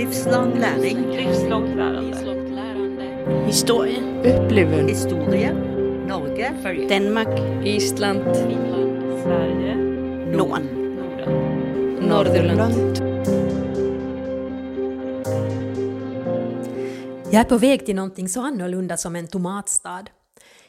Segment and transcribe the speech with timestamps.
[0.00, 1.10] Livslång läring.
[1.10, 2.16] Livslångt lärande.
[3.46, 3.98] Historie.
[4.18, 4.88] Upplevelsen.
[4.88, 5.52] Historia.
[6.06, 6.52] Norge.
[6.88, 7.64] Danmark.
[7.66, 8.22] Island.
[8.36, 9.22] Finland.
[9.22, 9.74] Sverige.
[10.36, 10.96] Norden.
[10.96, 12.08] Norden.
[12.08, 12.98] Nordirland.
[17.30, 20.04] Jag är på väg till någonting så annorlunda som en tomatstad.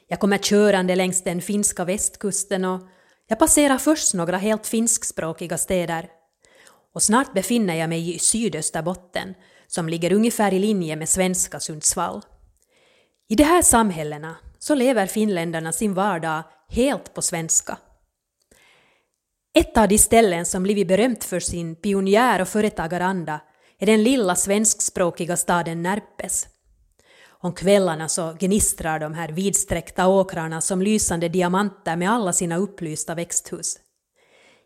[0.07, 2.82] Jag kommer körande längs den finska västkusten och
[3.27, 6.20] jag passerar först några helt finskspråkiga städer.
[6.93, 9.33] Och snart befinner jag mig i Sydösterbotten,
[9.67, 12.21] som ligger ungefär i linje med svenska Sundsvall.
[13.29, 17.77] I de här samhällena så lever finländarna sin vardag helt på svenska.
[19.54, 23.41] Ett av de ställen som blivit berömt för sin pionjär och företagaranda
[23.79, 26.47] är den lilla svenskspråkiga staden Närpes.
[27.27, 33.16] Om kvällarna så gnistrar de här vidsträckta åkrarna som lysande diamanter med alla sina upplysta
[33.16, 33.80] växthus.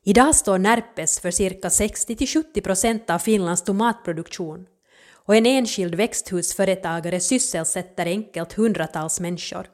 [0.08, 4.66] Idag står Närpes för cirka 60-70 procent av Finlands tomatproduktion
[5.12, 9.67] och en enskild växthusföretagare sysselsätter enkelt hundratals människor.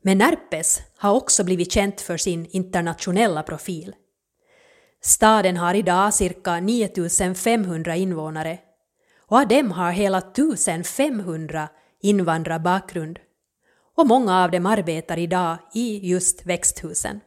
[0.00, 3.94] Men Närpes har också blivit känt för sin internationella profil.
[5.02, 8.58] Staden har idag cirka 9500 invånare
[9.18, 11.68] och av dem har hela 1500
[12.00, 13.18] invandrarbakgrund
[13.96, 17.20] och många av dem arbetar idag i just växthusen.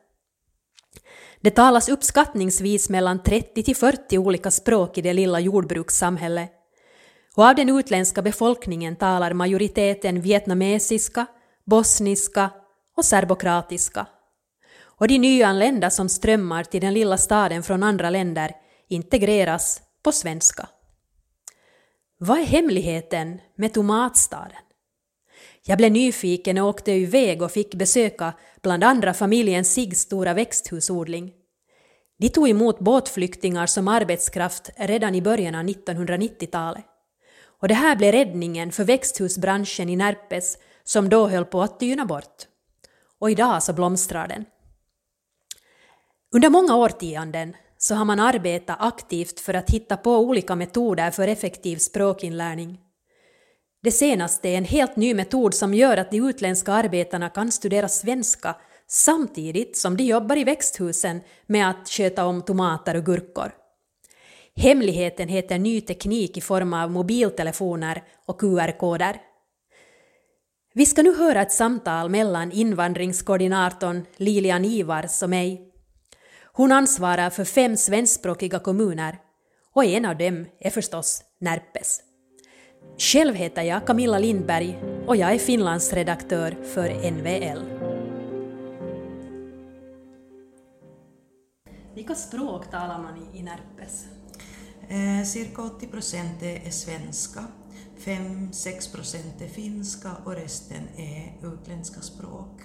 [1.41, 6.52] Det talas uppskattningsvis mellan 30 till 40 olika språk i det lilla jordbrukssamhället
[7.36, 11.25] och av den utländska befolkningen talar majoriteten vietnamesiska,
[11.66, 12.50] bosniska
[12.97, 14.08] och serbokratiska.
[14.97, 18.52] Och de nyanlända som strömmar till den lilla staden från andra länder
[18.89, 20.69] integreras på svenska.
[22.17, 24.64] Vad är hemligheten med tomatstaden?
[25.67, 31.33] Jag blev nyfiken och åkte iväg och fick besöka bland andra familjen Sigs stora växthusodling.
[32.17, 36.85] De tog emot båtflyktingar som arbetskraft redan i början av 1990-talet.
[37.61, 42.05] Och det här blev räddningen för växthusbranschen i Närpes som då höll på att tyna
[42.05, 42.47] bort.
[43.19, 44.45] Och idag så blomstrar den.
[46.35, 51.28] Under många årtionden så har man arbetat aktivt för att hitta på olika metoder för
[51.28, 52.84] effektiv språkinlärning.
[53.85, 57.88] Det senaste är en helt ny metod som gör att de utländska arbetarna kan studera
[57.88, 58.56] svenska
[58.88, 63.51] samtidigt som de jobbar i växthusen med att sköta om tomater och gurkor.
[64.56, 69.22] Hemligheten heter ny teknik i form av mobiltelefoner och QR-koder.
[70.73, 75.72] Vi ska nu höra ett samtal mellan invandringskoordinatorn Lilian Ivars och mig.
[76.44, 79.17] Hon ansvarar för fem svenskspråkiga kommuner
[79.73, 82.02] och en av dem är förstås Närpes.
[82.97, 87.66] Själv heter jag Camilla Lindberg och jag är Finlandsredaktör för NVL.
[91.95, 94.05] Vilka språk talar man i, i Närpes?
[94.89, 97.44] Eh, cirka 80 procent är svenska,
[98.00, 102.61] 5-6 procent är finska och resten är utländska språk.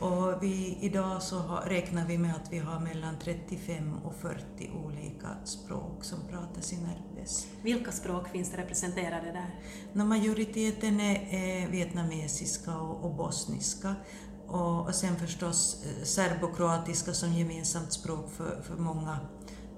[0.00, 4.70] Och vi, idag så har, räknar vi med att vi har mellan 35 och 40
[4.84, 7.46] olika språk som pratas i Närpes.
[7.62, 9.60] Vilka språk finns det representerade där?
[9.92, 13.94] No, majoriteten är, är vietnamesiska och, och bosniska
[14.46, 19.18] och, och sen förstås eh, serbokroatiska som gemensamt språk för, för många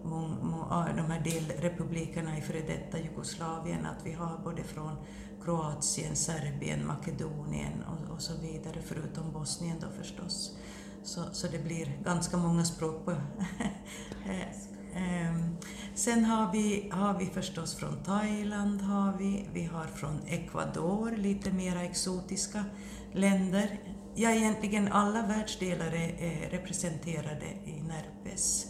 [0.05, 4.97] må, må, de här delrepublikerna i före detta Jugoslavien, att vi har både från
[5.45, 10.57] Kroatien, Serbien, Makedonien och, och så vidare, förutom Bosnien då förstås.
[11.03, 13.11] Så, så det blir ganska många språk på
[14.27, 14.49] eh,
[14.95, 15.57] ehm,
[15.95, 21.53] Sen har vi, har vi förstås från Thailand, har vi, vi har från Ecuador, lite
[21.53, 22.65] mera exotiska
[23.13, 23.81] länder.
[24.15, 28.67] Ja, egentligen alla världsdelar är representerade i Närpes.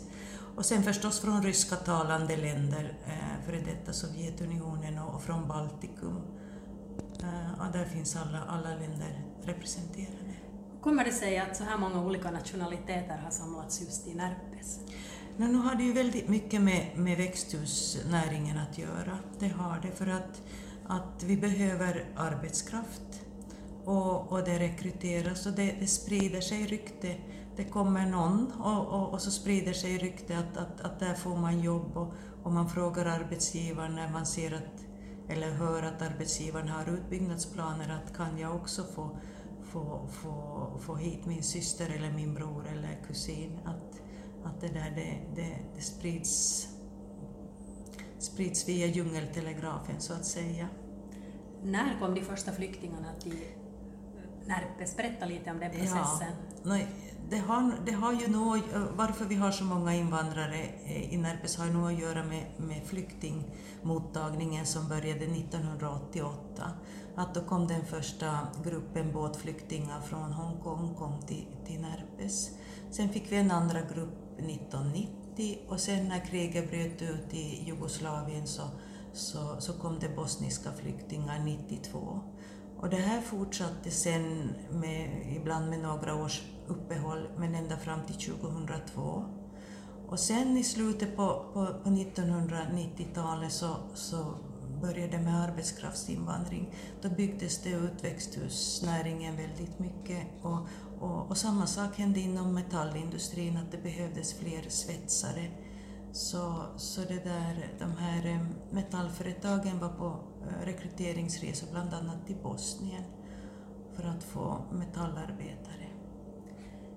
[0.57, 6.21] Och sen förstås från ryska talande länder, eh, före detta Sovjetunionen och från Baltikum.
[7.25, 10.35] Eh, och där finns alla, alla länder representerade.
[10.73, 14.81] Hur kommer det sig att så här många olika nationaliteter har samlats just i Närpes?
[15.37, 19.19] No, nu har det ju väldigt mycket med, med växthusnäringen att göra.
[19.39, 20.43] Det har det, för att,
[20.87, 23.23] att vi behöver arbetskraft
[23.85, 27.17] och, och det rekryteras och det, det sprider sig rykte.
[27.57, 31.37] Det kommer någon och, och, och så sprider sig rykte att, att, att där får
[31.37, 32.13] man jobb och,
[32.43, 34.85] och man frågar arbetsgivaren när man ser att,
[35.29, 39.19] eller hör att arbetsgivaren har utbyggnadsplaner att kan jag också få,
[39.63, 43.59] få, få, få hit min syster eller min bror eller kusin.
[43.65, 44.01] Att,
[44.45, 46.69] att det där det, det, det sprids,
[48.19, 50.69] sprids via djungeltelegrafen så att säga.
[51.63, 53.45] När kom de första flyktingarna till
[54.47, 54.97] Närpes?
[54.97, 56.33] Berätta lite om den processen.
[56.65, 56.79] Ja,
[57.31, 58.61] det, har, det har ju nog,
[58.97, 62.83] varför vi har så många invandrare eh, i Närpes har nog att göra med, med
[62.85, 66.71] flyktingmottagningen som började 1988.
[67.17, 72.51] Att då kom den första gruppen båtflyktingar från Hongkong kom till, till Närpes.
[72.91, 78.47] Sen fick vi en andra grupp 1990 och sen när kriget bröt ut i Jugoslavien
[78.47, 78.63] så,
[79.13, 82.21] så, så kom det bosniska flyktingar 92.
[82.79, 88.37] Och det här fortsatte sen med, ibland med några års uppehåll, men ända fram till
[88.37, 89.25] 2002.
[90.09, 94.35] Och sen i slutet på, på, på 1990-talet så, så
[94.81, 96.75] började med arbetskraftsinvandring.
[97.03, 100.59] Då byggdes det ut växthusnäringen väldigt mycket och,
[101.01, 105.51] och, och, samma sak hände inom metallindustrin, att det behövdes fler svetsare.
[106.13, 110.19] Så, så det där, de här eh, metallföretagen var på
[110.65, 113.05] rekryteringsresor bland annat till Bosnien
[113.97, 115.85] för att få metallarbetare.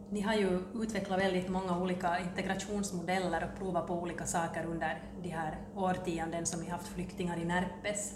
[0.10, 5.30] Ni har ju utvecklat väldigt många olika integrationsmodeller och provat på olika saker under de
[5.30, 8.14] här årtionden som vi haft flyktingar i Närpes.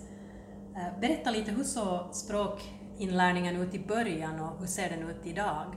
[0.75, 5.75] Eh, berätta lite, hur såg språkinlärningen ut i början och hur ser den ut idag?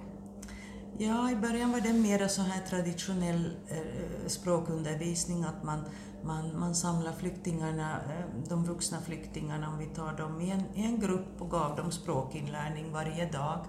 [0.99, 5.85] Ja, i början var det mer så här traditionell eh, språkundervisning, att man,
[6.25, 10.85] man, man samlar flyktingarna, eh, de vuxna flyktingarna, om vi tar dem i en, i
[10.85, 13.67] en grupp och gav dem språkinlärning varje dag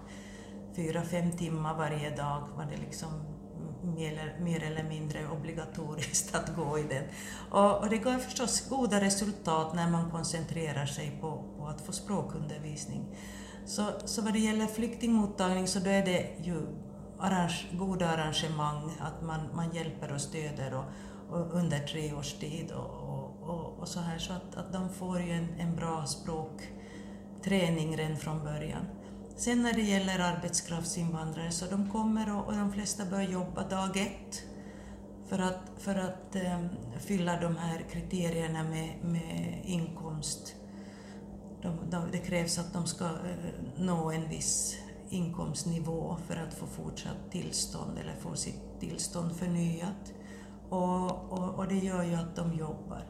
[0.76, 3.10] fyra, fem timmar varje dag var det liksom
[3.84, 7.04] mer, mer eller mindre obligatoriskt att gå i den.
[7.52, 11.92] Och, och, det gav förstås goda resultat när man koncentrerar sig på, på att få
[11.92, 13.18] språkundervisning.
[13.66, 16.68] Så, så vad det gäller flyktingmottagning så då är det ju
[17.20, 20.86] arrange, goda arrangemang, att man, man hjälper och stöder och
[21.32, 22.90] under tre års tid och,
[23.50, 28.18] och, och, så här så att, att de får ju en, en bra språkträning redan
[28.18, 28.86] från början.
[29.36, 33.98] Sen när det gäller arbetskraftsinvandrare så de kommer och, och de flesta börjar jobba dag
[33.98, 34.44] ett
[35.30, 36.70] för att, för att um,
[37.00, 40.56] fylla de här kriterierna med, med inkomst.
[41.62, 43.12] De, de, det krävs att de ska uh,
[43.78, 44.78] nå en viss
[45.10, 50.14] inkomstnivå för att få fortsatt tillstånd eller få sitt tillstånd förnyat.
[50.76, 53.04] Och, och, och det gör ju att de jobbar.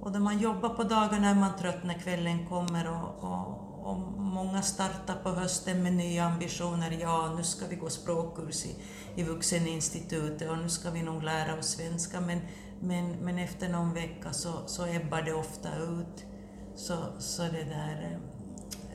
[0.00, 3.98] Och när man jobbar på dagarna är man trött när kvällen kommer och, och, och
[4.18, 6.98] många startar på hösten med nya ambitioner.
[7.00, 8.76] Ja, nu ska vi gå språkkurs i,
[9.14, 12.20] i vuxeninstitutet och nu ska vi nog lära oss svenska.
[12.20, 12.40] Men,
[12.80, 16.26] men, men efter någon vecka så, så ebbar det ofta ut.
[16.74, 18.10] Så, så det där...
[18.12, 18.18] Eh,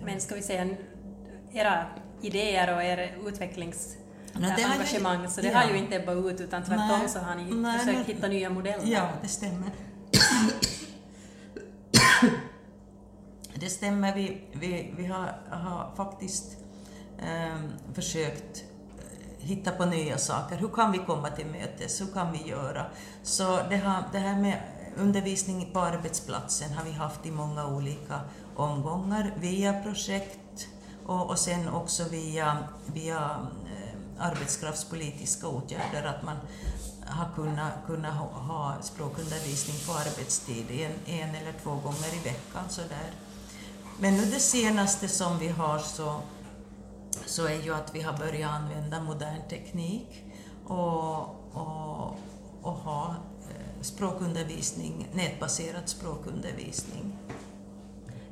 [0.05, 0.67] men ska vi säga,
[1.51, 1.85] era
[2.21, 3.97] idéer och er utvecklings
[4.33, 5.57] No, det engagemang, så det ja.
[5.57, 8.49] har ju inte ebbat ut utan tvärtom nej, så har ni nej, försökt hitta nya
[8.49, 8.85] modeller.
[8.85, 9.69] Ja, det stämmer.
[13.53, 16.57] Det stämmer, vi, vi, vi har, har faktiskt
[17.17, 17.57] eh,
[17.93, 18.63] försökt
[19.39, 20.57] hitta på nya saker.
[20.57, 22.01] Hur kan vi komma till mötes?
[22.01, 22.85] Hur kan vi göra?
[23.23, 24.61] Så det, har, det här med
[24.97, 28.19] undervisning på arbetsplatsen har vi haft i många olika
[28.55, 30.67] omgångar via projekt
[31.05, 33.47] och, och sen också via, via
[34.19, 36.35] arbetskraftspolitiska åtgärder, att man
[37.05, 42.69] har kunnat, kunnat ha, språkundervisning på arbetstid en, en eller två gånger i veckan.
[42.69, 43.11] Sådär.
[43.99, 46.21] Men nu det senaste som vi har så,
[47.25, 50.23] så är ju att vi har börjat använda modern teknik
[50.65, 51.19] och,
[51.55, 52.19] och,
[52.61, 53.15] och ha
[53.49, 57.17] eh, språkundervisning, nätbaserad språkundervisning.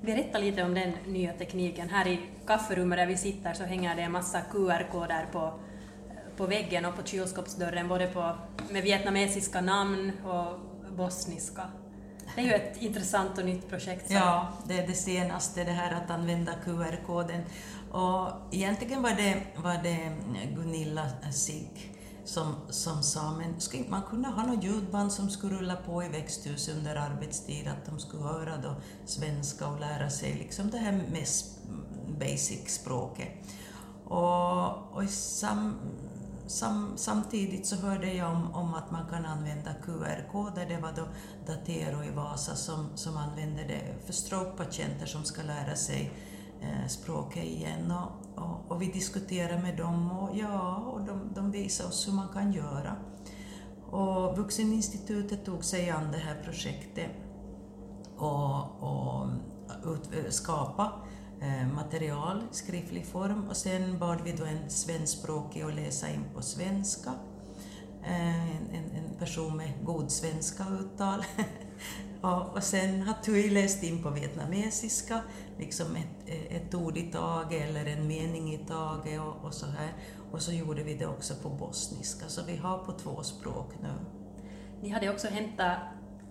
[0.02, 1.90] Berätta lite om den nya tekniken.
[1.90, 5.54] Här i kafferummet där vi sitter så hänger det en massa QR-koder på,
[6.38, 8.36] på väggen och på kylskåpsdörren, både på,
[8.70, 10.60] med vietnamesiska namn och
[10.98, 11.64] bosniska.
[12.36, 14.08] Det är ju ett intressant och nytt projekt.
[14.08, 14.14] Så.
[14.14, 17.42] Ja, det är det senaste, det här att använda QR-koden.
[17.92, 20.12] Och egentligen var det, var det
[20.56, 21.94] Gunilla Sigg
[22.28, 26.10] som, som sa, men skulle man kunna ha något ljudband som skulle rulla på i
[26.10, 28.76] växthus under arbetstid, att de skulle höra då
[29.06, 31.60] svenska och lära sig liksom det här mest
[32.20, 33.28] basic språket.
[34.06, 35.76] Och, och i sam,
[36.48, 40.66] sam, samtidigt så hörde jag om, om, att man kan använda QR-koder.
[40.70, 41.04] Det var då
[41.46, 46.12] Datero i Vasa som, som använde det för strokepatienter som ska lära sig
[46.62, 47.92] eh, språket igen.
[47.92, 52.14] Och, och, och, vi diskuterade med dem och, ja, och de, de visade oss hur
[52.14, 52.96] man kan göra.
[53.92, 57.12] Och Vuxeninstitutet tog sig an det här projektet
[58.18, 59.28] och, och
[59.86, 60.92] ut, eh, skapa
[61.42, 66.42] Eh, material, skriftlig form och sen bad vi då en svenskspråkig att läsa in på
[66.42, 67.12] svenska.
[68.04, 71.26] Eh, en, en, en person med god svenska uttal.
[72.22, 75.22] Och, och sen har Tui läst in på vietnamesiska,
[75.58, 79.66] liksom ett, eh, ett ord i taget eller en mening i taget och, och så
[79.66, 79.94] här.
[80.32, 83.94] Och så gjorde vi det också på bosniska, så vi har på två språk nu.
[84.82, 85.78] Ni hade också hämtat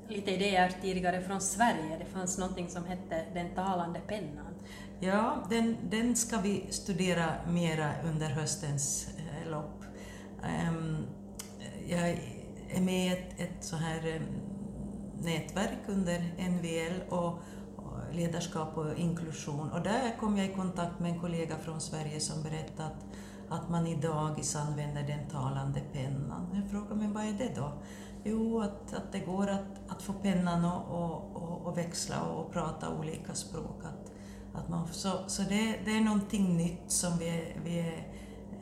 [0.09, 1.99] lite idéer tidigare från Sverige.
[1.99, 4.55] Det fanns någonting som hette Den talande pennan.
[5.01, 9.85] Ja, den, den ska vi studera mera under höstens eh, lopp.
[10.69, 11.07] Um,
[11.89, 12.09] jag
[12.69, 14.23] är med i ett, ett så här um,
[15.25, 16.19] nätverk under
[16.51, 17.27] NVL och,
[17.77, 22.21] och, ledarskap och inklusion och där kom jag i kontakt med en kollega från Sverige
[22.21, 23.05] som berättade att,
[23.49, 26.47] att man i dagis använder den talande pennan.
[26.55, 27.73] Jag frågade mig vad är det då?
[28.29, 32.53] Jo, att, att det går att, att få pennan och, och, och, och växla och,
[32.53, 33.83] prata olika språk.
[33.85, 34.13] Att,
[34.61, 38.09] att man, så så det, det är någonting nytt som vi, vi är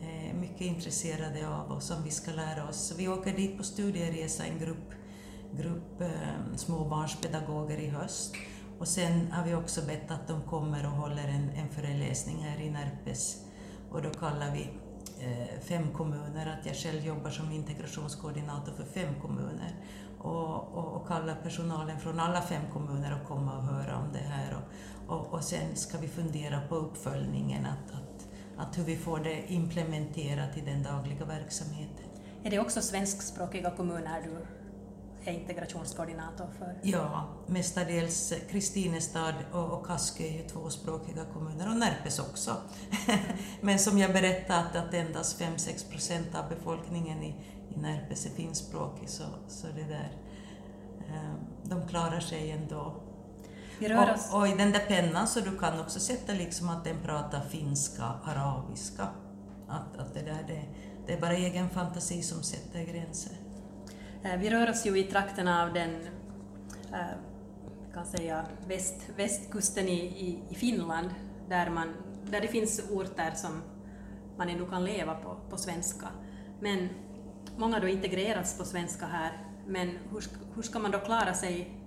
[0.01, 2.77] eh, mycket intresserade av och som vi ska lära oss.
[2.77, 4.95] Så vi åker dit på studieresa, en grupp,
[5.53, 8.35] grupp eh, småbarnspedagoger i höst.
[8.79, 12.61] Och sen har vi också bett att de kommer och håller en, en föreläsning här
[12.61, 13.45] i Närpes
[13.91, 14.71] och då kallar vi
[15.25, 19.75] Eh, fem kommuner, att jag själv jobbar som integrationskoordinator för fem kommuner
[20.19, 24.19] och, och, och kallar personalen från alla fem kommuner att komma och höra om det
[24.19, 24.57] här.
[24.57, 29.19] Och, och, och sen ska vi fundera på uppföljningen, att, att, att hur vi får
[29.19, 32.05] det implementerat i den dagliga verksamheten.
[32.43, 34.47] Är det också svenskspråkiga kommuner du
[35.25, 36.79] är integrationskoordinator för?
[36.83, 42.57] Ja, mestadels Kristinestad och, och Kaskö är ju tvåspråkiga kommuner och Närpes också.
[43.61, 47.35] Men som jag berättade att endast 5-6 procent av befolkningen i,
[47.71, 50.13] i Närpes är finskspråkig så, så det där,
[51.09, 53.01] eh, de klarar sig ändå.
[53.81, 57.41] Och, och, i den där pennan så du kan också sätta liksom att den pratar
[57.41, 59.09] finska, arabiska.
[59.69, 60.63] Att, att det, där, det,
[61.07, 63.44] det är bara egen fantasi som sätter gränser.
[64.25, 65.91] Eh, vi rör oss ju i trakterna av den
[66.93, 67.17] eh,
[67.95, 71.11] kan säga, väst, västkusten i, i, i, Finland,
[71.49, 71.95] där, man,
[72.31, 73.63] där det finns orter som
[74.39, 76.09] man ändå kan leva på, på svenska.
[76.61, 76.89] Men
[77.57, 79.33] många då integreras på svenska här,
[79.67, 81.81] men hur, hur ska man då klara sig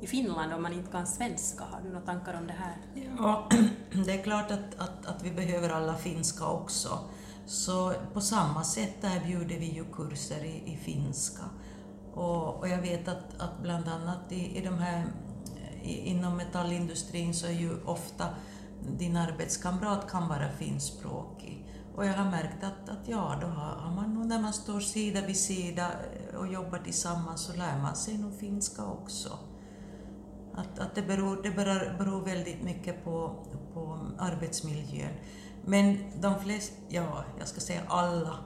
[0.00, 1.64] i Finland om man inte kan svenska?
[1.64, 2.76] Har du några tankar om det här?
[3.18, 3.48] Ja,
[4.06, 6.98] det är klart att, att, att vi behöver alla finska också.
[7.46, 11.42] Så på samma sätt erbjuder vi ju kurser i, i finska.
[12.14, 15.04] Och, och jag vet att, att bland annat i, i de här,
[15.82, 18.26] i, inom metallindustrin så är ju ofta
[18.98, 21.66] din arbetskamrat kan vara finskspråkig.
[21.94, 25.20] Och jag har märkt att, att ja, då har, man nog när man står sida
[25.26, 25.90] vid sida
[26.32, 29.38] eh, och jobbar tillsammans så lär man sig nog finska också.
[30.54, 33.44] Att, att det, beror, det beror, beror väldigt mycket på,
[33.74, 35.12] på arbetsmiljön.
[35.64, 38.38] Men de flesta, ja, jag ska säga alla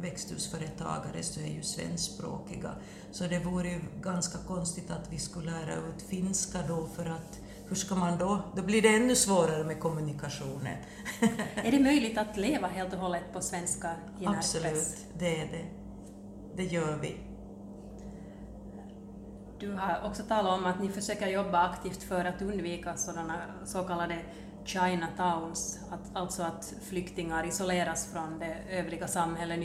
[0.00, 2.70] växthusföretagare så är ju svenskspråkiga.
[3.10, 7.40] Så det vore ju ganska konstigt att vi skulle lära ut finska då för att
[7.68, 8.42] hur ska man då?
[8.56, 10.76] Då blir det ännu svårare med kommunikationen.
[11.54, 13.90] är det möjligt att leva helt och hållet på svenska
[14.20, 15.64] i Absolut, det är det.
[16.56, 17.16] Det gör vi.
[19.60, 23.82] Du har också talat om att ni försöker jobba aktivt för att undvika sådana så
[23.82, 24.18] kallade
[24.68, 29.58] Chinatowns, att, alltså att flyktingar isoleras från det övriga samhället,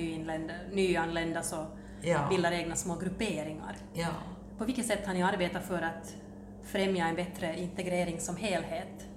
[0.72, 1.65] nyanlända, så
[2.01, 2.27] ja.
[2.29, 3.75] bildar egna små grupperingar.
[3.93, 4.10] Ja.
[4.57, 6.15] På vilket sätt har ni arbetat för att
[6.63, 9.07] främja en bättre integrering som helhet?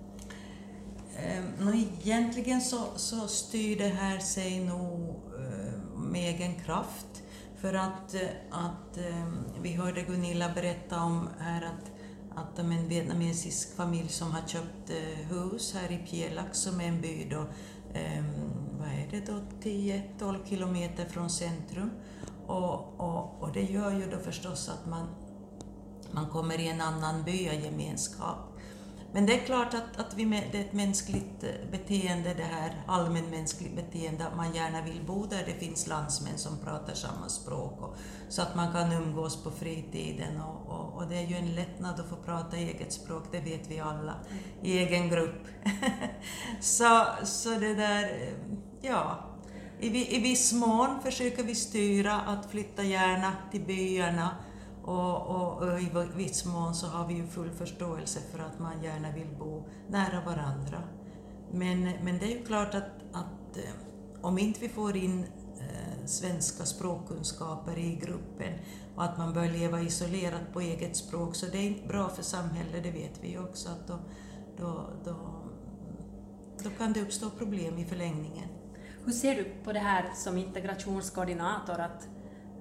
[1.61, 7.23] Um, egentligen så, så styr det här sig nog uh, med egen kraft.
[7.61, 11.96] För att, uh, att um, vi hörde Gunilla berätta om här att
[12.37, 16.81] att de är en vietnamesisk familj som har köpt eh, hus här i Pielak, som
[16.81, 17.45] är en by då,
[17.95, 18.25] ehm,
[18.79, 21.91] vad är det då, 10-12 kilometer från centrum.
[22.47, 25.07] Och, och, och det gör ju då förstås att man,
[26.11, 28.56] man kommer i en annan by gemenskap.
[29.13, 32.43] Men det är klart att, att vi med, det är ett mänskligt eh, beteende, det
[32.43, 37.29] här allmänmänskligt beteende, att man gärna vill bo där det finns landsmän som pratar samma
[37.29, 37.97] språk, och,
[38.29, 40.41] så att man kan umgås på fritiden.
[40.41, 43.71] Och, och, och, det är ju en lättnad att få prata eget språk, det vet
[43.71, 44.15] vi alla,
[44.63, 45.47] i egen grupp.
[46.61, 49.19] så, så det där, eh, ja,
[49.81, 54.31] i, i viss mån försöker vi styra att flytta gärna till byarna,
[54.87, 58.83] och, och, och, i viss mån så har vi ju full förståelse för att man
[58.83, 60.83] gärna vill bo nära varandra.
[61.51, 63.73] Men, men det är ju klart att, att eh,
[64.21, 65.25] om inte vi får in
[65.61, 68.53] eh, svenska språkkunskaper i gruppen
[68.97, 72.23] och att man bör leva isolerat på eget språk så det är inte bra för
[72.23, 73.99] samhället, det vet vi ju också att då,
[74.57, 75.17] då, då,
[76.65, 78.49] då kan det uppstå problem i förlängningen.
[79.05, 82.09] Hur ser du på det här som integrationskoordinator att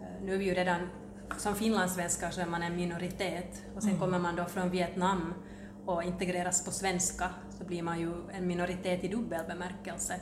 [0.01, 0.89] eh, nu är vi ju redan
[1.37, 5.33] som finlandssvenskar så är man en minoritet och sen kommer man då från Vietnam
[5.85, 10.13] och integreras på svenska så blir man ju en minoritet i dubbel bemärkelse.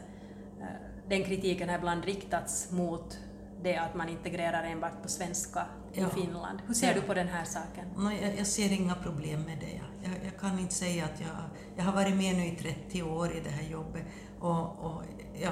[0.62, 0.66] Eh,
[1.10, 3.20] Den kritiken har ibland riktats mot
[3.64, 6.08] det att man integrerar enbart på svenska Ja.
[6.08, 6.60] i Finland.
[6.68, 6.94] Hur ser Ja.
[6.94, 7.86] du på den här saken?
[7.98, 9.82] Nej, jag, jag ser inga problem med det.
[10.04, 11.30] Jag, jag kan inte säga att jag...
[11.78, 14.04] Jag har varit med nu i 30 år i det här jobbet
[14.40, 15.04] och, och
[15.42, 15.52] ja,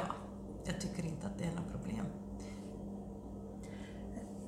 [0.66, 1.81] jag tycker inte att det är något problem.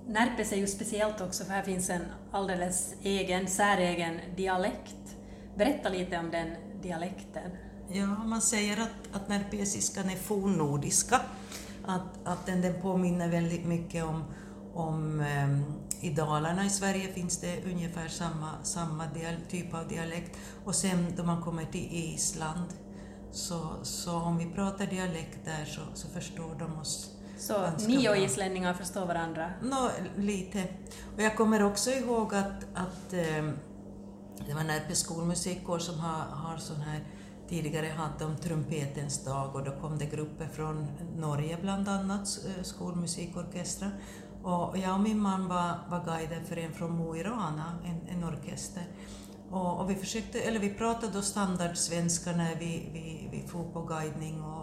[0.08, 5.16] Närpes är ju speciellt också för här finns en alldeles egen, säregen dialekt.
[5.58, 7.52] Berätta lite om den dialekten.
[7.88, 11.22] Ja, man säger att, att närpesiskan är fornnordiska.
[11.86, 14.24] Att, att den, den påminner väldigt mycket om,
[14.74, 15.64] om um,
[16.02, 20.38] i Dalarna i Sverige finns det ungefär samma, samma dial, typ av dialekt.
[20.66, 22.68] Och sen då man kommer till Island,
[23.32, 28.18] så, så om vi pratar dialekt där så, så förstår de oss så ni och
[28.18, 29.52] islänningar förstår varandra.
[29.62, 30.64] Nå, lite.
[31.16, 33.44] Och jag kommer också ihåg att, att eh,
[34.48, 37.04] det var Närpes skolmusikkår som har, har sån här
[37.50, 40.88] tidigare hade om trumpetens dag och då kom det grupper från
[41.18, 43.92] Norge bland annat, eh, skolmusikorkestrar.
[44.44, 48.18] Och jag och min man var, var guider för en från Mo i Rana, en,
[48.18, 48.84] en orkester.
[49.52, 53.82] Och, och vi, försökte, eller vi pratade då standardsvenska när vi, vi, vi for på
[53.82, 54.63] guidning och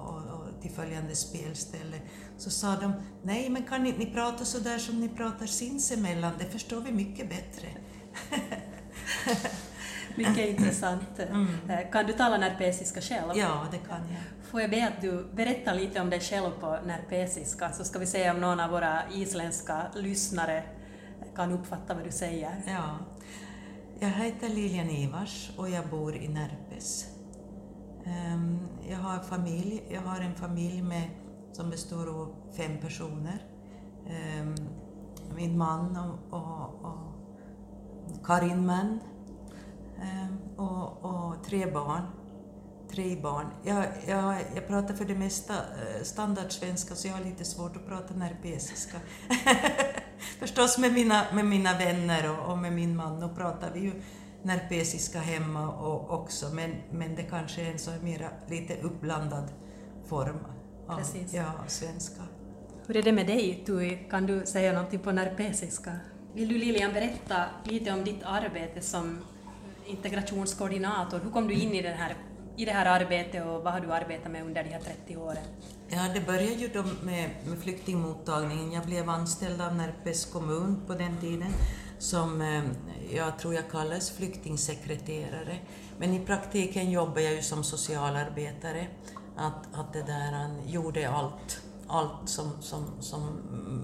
[0.62, 1.96] till följande spelställe.
[2.38, 6.32] Så sa de, nej men kan inte ni prata så där som ni pratar sinsemellan,
[6.38, 7.68] det förstår vi mycket bättre.
[10.14, 11.18] Mycket intressant.
[11.18, 13.30] Eh, Kan du tala närpesiska själv?
[13.34, 14.46] Ja, det kan jag.
[14.50, 18.06] Får jag be att du berättar lite om dig själv på närpesiska så ska vi
[18.06, 20.62] se om någon av våra isländska lyssnare
[21.36, 22.62] kan uppfatta vad du säger.
[22.66, 22.98] Ja.
[24.00, 27.06] Jag heter Lilian Ivars och jag bor i Närpes.
[28.04, 31.10] Ehm, jag har, familj, jag har en familj med,
[31.52, 33.44] som består av fem personer.
[34.08, 34.54] Ehm,
[35.36, 39.00] min man och, och, och Karin Mann
[40.02, 42.02] ehm, och, och tre barn.
[42.90, 43.46] Tre barn.
[43.64, 47.86] Jag, jag, jag pratar för det mesta eh, standardsvenska så jag har lite svårt att
[47.86, 48.96] prata närpesiska.
[50.38, 54.02] Förstås med mina, med mina vänner och, och med min man, och pratar vi ju
[54.42, 59.48] närpesiska hemma och, också, men, men det kanske är en så mera lite uppblandad
[60.04, 60.38] form
[60.86, 61.34] av Precis.
[61.34, 62.22] ja, svenska.
[62.86, 63.98] Hur är det med dig, Tui?
[64.10, 65.92] Kan du säga någonting på närpesiska?
[66.34, 69.18] Vill du Lilian berätta lite om ditt arbete som
[69.86, 71.20] integrationskoordinator?
[71.24, 72.14] Hur kom du in i, den här,
[72.56, 75.44] i det här arbetet och vad har du arbetat med under de här 30 åren?
[75.88, 78.72] Ja, det började ju då med, med flyktingmottagningen.
[78.72, 81.52] Jag blev anställd av Närpes kommun på den tiden
[82.00, 82.62] som eh,
[83.10, 85.58] jag tror jag kallades flyktingsekreterare.
[85.98, 88.86] Men i praktiken jobbade jag ju som socialarbetare.
[89.36, 93.26] Att, att det där, han gjorde allt, allt som, som, som,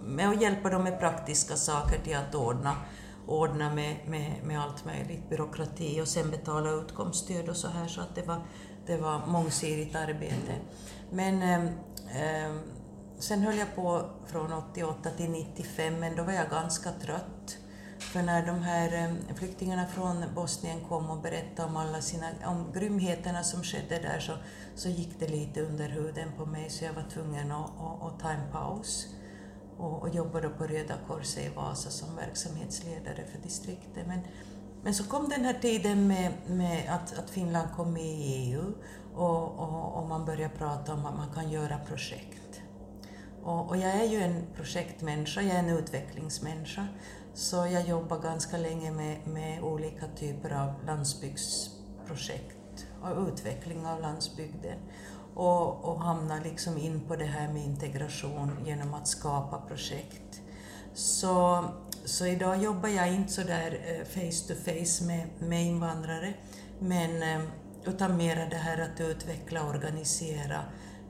[0.07, 2.76] med att hjälpa dem med praktiska saker till att ordna,
[3.26, 8.00] ordna med, med, med allt möjligt, byråkrati och sen betala utkomststöd och så här så
[8.00, 8.40] att det var,
[8.87, 10.55] det var mångsidigt arbete.
[11.11, 11.64] Men eh,
[12.22, 12.55] eh,
[13.18, 17.36] sen höll jag på från 88 till 95 men då var jag ganska trött.
[18.07, 22.73] För när de här eh, flyktingarna från Bosnien kom och berättade om alla sina, om
[22.75, 24.33] grymheterna som skedde där så,
[24.75, 28.21] så gick det lite under huden på mig så jag var tvungen att, att, att
[28.21, 29.07] ta en paus
[29.79, 34.07] och, och jobbade på Röda Korset i Vasa som verksamhetsledare för distriktet.
[34.07, 34.21] Men,
[34.83, 38.73] men så kom den här tiden med, med att, att Finland kom med i EU
[39.14, 42.61] och, och, och man började prata om att man kan göra projekt.
[43.42, 46.87] Och, och jag är ju en projektmänniska, jag är en utvecklingsmänniska.
[47.37, 54.79] Så jag jobbar ganska länge med, med olika typer av landsbygdsprojekt och utveckling av landsbygden.
[55.35, 60.42] Och, och hamnar liksom in på det här med integration genom att skapa projekt.
[60.94, 61.64] Så,
[62.05, 66.35] så idag jobbar jag inte så där eh, face to face med, med invandrare,
[66.79, 67.40] men eh,
[67.85, 70.61] utan mera det här att utveckla, organisera,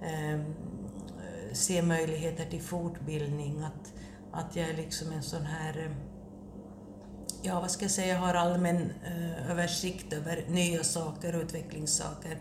[0.03, 3.93] ehm, eh, se möjligheter till fortbildning, att,
[4.33, 6.06] att jag är liksom en sån här eh,
[7.47, 12.39] ja, vad ska jag säga, har allmän eh, översikt över nya saker, utvecklingssaker,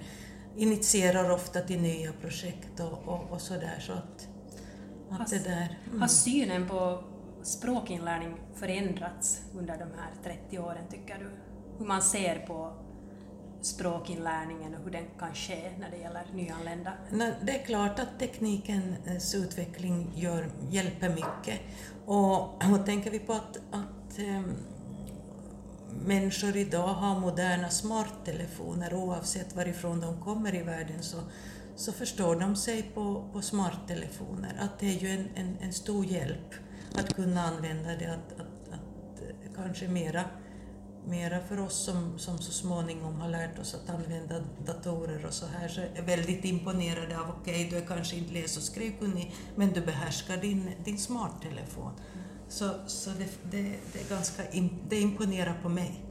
[0.57, 3.77] initierar ofta till nya projekt och, och, och sådär.
[3.79, 4.27] Så att,
[5.09, 5.79] att det där...
[5.99, 7.03] Har synen på
[7.43, 11.29] språkinlärning förändrats under de här 30 åren, tycker du?
[11.77, 12.73] Hur man ser på
[13.61, 16.93] språkinlärningen och hur den kan ske när det gäller nyanlända?
[17.41, 21.59] Det är klart att teknikens utveckling gör, hjälper mycket.
[22.05, 24.55] Och, och tänker vi på att, att ehm,
[26.05, 31.17] människor idag har moderna smarttelefoner oavsett varifrån de kommer i världen så,
[31.75, 34.57] så förstår de sig på, på smarttelefoner.
[34.59, 36.53] Att det är ju en, en, en stor hjälp
[36.95, 40.23] att kunna använda det, att, att, att eh, kanske mera,
[41.05, 45.45] mera för oss som, som så småningom har lärt oss att använda datorer och så
[45.45, 49.35] här, så är väldigt imponerade av, okej, okay, du är kanske inte läs och skrivkunnig,
[49.55, 51.91] men du behärskar din, din smarttelefon.
[52.47, 54.43] Så, så det, det, det, är ganska,
[54.89, 56.01] det imponerar på mig.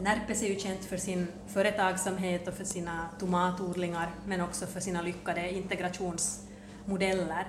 [0.00, 5.02] Närpes är ju känt för sin företagsamhet och för sina tomatodlingar, men också för sina
[5.02, 7.46] lyckade integrationsmodeller.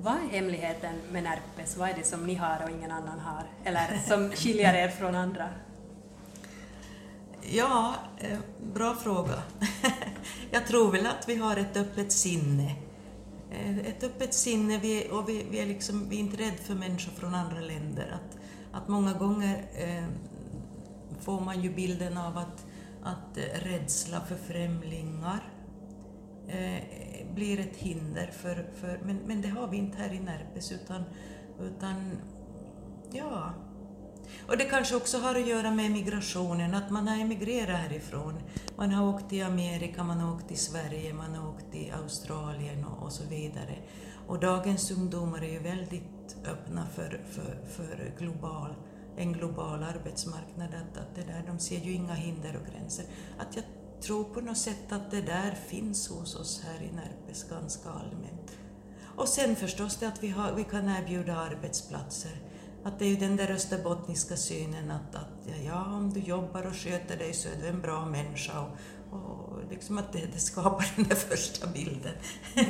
[0.00, 1.76] Vad är hemligheten med Närpes?
[1.76, 3.44] Vad är det som ni har och ingen annan har?
[3.64, 5.48] Eller som skiljer er från andra?
[7.40, 8.38] Ja, eh,
[8.74, 9.42] bra fråga.
[10.50, 12.74] Jag tror väl att vi har ett öppet sinne.
[13.50, 16.74] Eh, ett öppet sinne vi, och vi, vi, är liksom, vi är inte rädda för
[16.74, 18.14] människor från andra länder.
[18.14, 18.38] Att,
[18.72, 20.08] att många gånger eh,
[21.20, 22.66] får man ju bilden av att,
[23.02, 25.52] att eh, rädsla för främlingar
[26.48, 30.72] eh, blir ett hinder för, för men, men det har vi inte här i Närpes
[30.72, 31.04] utan,
[31.60, 32.18] utan
[33.12, 33.52] ja.
[34.46, 38.34] Och det kanske också har att göra med migrationen, att man har emigrerat härifrån.
[38.76, 42.84] Man har åkt till Amerika, man har åkt till Sverige, man har åkt till Australien
[42.84, 43.78] och, och så vidare.
[44.26, 48.74] Och dagens ungdomar är ju väldigt öppna för, för, för global,
[49.16, 50.68] en global arbetsmarknad.
[50.68, 53.04] Att, att det där, de ser ju inga hinder och gränser.
[53.38, 53.64] Att jag
[54.00, 58.58] tror på något sätt att det där finns hos oss här i Närpes ganska allmänt.
[59.16, 62.32] Och sen förstås det att vi, har, vi kan erbjuda arbetsplatser.
[62.88, 66.74] Att det är ju den där österbottniska synen att, att ja, om du jobbar och
[66.74, 68.60] sköter dig så är du en bra människa.
[68.60, 68.76] Och,
[69.12, 72.12] och liksom att det, det skapar den där första bilden.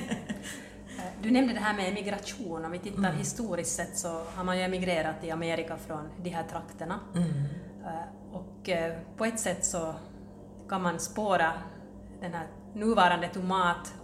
[1.22, 2.64] Du nämnde det här med emigration.
[2.64, 3.16] Om vi tittar mm.
[3.16, 7.00] historiskt sett så har man ju emigrerat i Amerika från de här trakterna.
[7.14, 7.28] Mm.
[7.84, 9.94] Eh, och eh, på ett sätt så
[10.68, 11.52] kan man spåra
[12.20, 13.94] den här nuvarande tomat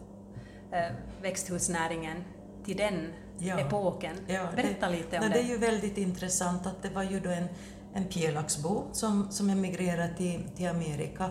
[0.73, 2.25] eh, växthusnäringen
[2.65, 3.61] till den ja.
[3.61, 4.17] epoken.
[4.27, 5.29] Ja, Berätta det, lite om det.
[5.29, 7.49] Det är ju väldigt intressant att det var ju då en,
[7.95, 11.31] en pjälaxbo som, som emigrerade till, till Amerika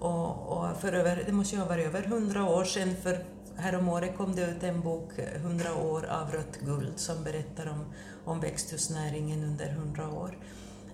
[0.00, 3.24] och, och, för över, det måste ju ha varit över hundra år sedan, för
[3.56, 7.84] häromåret kom det ut en bok, 100 år av rött guld, som berättar om,
[8.24, 10.38] om växthusnäringen under hundra år.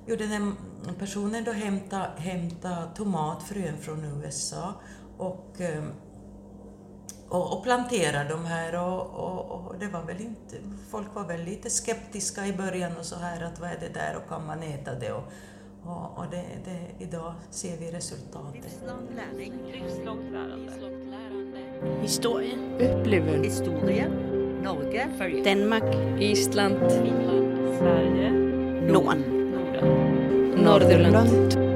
[0.06, 0.52] Jo, den här
[0.98, 4.74] personen då hämtade, hämtade tomatfrön från USA
[5.18, 5.92] och, ehm,
[7.28, 10.56] och, och planterade de här och, och, och, det var väl inte,
[10.90, 14.16] folk var väl lite skeptiska i början och så här att vad är det där
[14.16, 15.12] och kan man äta det?
[15.12, 15.24] Och,
[15.84, 18.64] och, och det, det, idag ser vi resultatet.
[18.64, 19.52] Livslång lärning.
[19.72, 20.72] Livslångt lärande.
[22.02, 22.54] Historia.
[22.74, 23.44] Upplevelser.
[23.44, 24.08] Historia.
[24.62, 25.08] Norge.
[25.44, 26.20] Danmark.
[26.20, 26.92] Island.
[26.92, 27.78] Finland.
[27.78, 28.30] Sverige.
[28.92, 29.22] Norden.
[29.50, 30.64] Norden.
[30.64, 31.75] Nordirland.